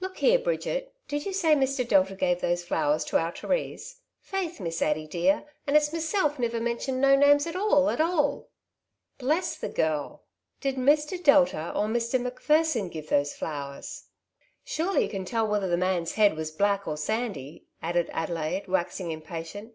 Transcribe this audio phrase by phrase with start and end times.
[0.00, 1.88] Look here, Bridget, did you say Mr.
[1.88, 6.60] Delta gave those flowers to our Therise?" ''Faith, Miss Addy dear, and it's meself niver
[6.60, 8.50] mentioned no names at all at all."
[9.16, 10.24] "Bless the girl!
[10.60, 11.16] Did Mr.
[11.24, 12.20] Delta or Mr.
[12.20, 12.50] Mac I Boarding House Experiences.
[12.50, 14.04] S i pherson give those flowers?
[14.62, 17.64] Sure you can tell whether the man^s head was black or sandy?
[17.66, 19.72] ^' added Adelaide^ waxing impatient.